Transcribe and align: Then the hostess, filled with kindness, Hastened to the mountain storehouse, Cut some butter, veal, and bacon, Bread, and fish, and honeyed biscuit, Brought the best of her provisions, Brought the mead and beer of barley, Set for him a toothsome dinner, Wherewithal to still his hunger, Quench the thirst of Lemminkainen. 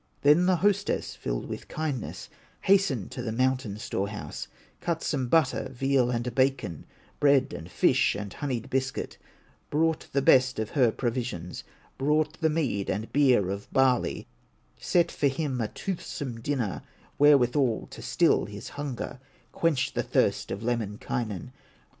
Then 0.23 0.47
the 0.47 0.55
hostess, 0.55 1.13
filled 1.15 1.45
with 1.45 1.67
kindness, 1.67 2.27
Hastened 2.61 3.11
to 3.11 3.21
the 3.21 3.31
mountain 3.31 3.77
storehouse, 3.77 4.47
Cut 4.79 5.03
some 5.03 5.27
butter, 5.27 5.69
veal, 5.71 6.09
and 6.09 6.33
bacon, 6.33 6.87
Bread, 7.19 7.53
and 7.53 7.69
fish, 7.69 8.15
and 8.15 8.33
honeyed 8.33 8.67
biscuit, 8.71 9.19
Brought 9.69 10.07
the 10.11 10.23
best 10.23 10.57
of 10.57 10.71
her 10.71 10.91
provisions, 10.91 11.63
Brought 11.99 12.39
the 12.41 12.49
mead 12.49 12.89
and 12.89 13.13
beer 13.13 13.51
of 13.51 13.71
barley, 13.71 14.25
Set 14.75 15.11
for 15.11 15.27
him 15.27 15.61
a 15.61 15.67
toothsome 15.67 16.41
dinner, 16.41 16.81
Wherewithal 17.19 17.85
to 17.91 18.01
still 18.01 18.45
his 18.45 18.69
hunger, 18.69 19.19
Quench 19.51 19.93
the 19.93 20.01
thirst 20.01 20.49
of 20.49 20.63
Lemminkainen. 20.63 21.51